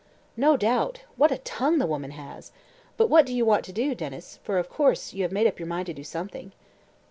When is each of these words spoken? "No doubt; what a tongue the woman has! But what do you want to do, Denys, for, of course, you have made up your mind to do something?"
"No 0.35 0.57
doubt; 0.57 1.01
what 1.15 1.31
a 1.31 1.37
tongue 1.37 1.77
the 1.77 1.85
woman 1.85 2.09
has! 2.09 2.51
But 2.97 3.07
what 3.07 3.23
do 3.23 3.35
you 3.35 3.45
want 3.45 3.63
to 3.65 3.71
do, 3.71 3.93
Denys, 3.93 4.39
for, 4.41 4.57
of 4.57 4.67
course, 4.67 5.13
you 5.13 5.21
have 5.21 5.31
made 5.31 5.45
up 5.45 5.59
your 5.59 5.67
mind 5.67 5.85
to 5.85 5.93
do 5.93 6.03
something?" 6.03 6.53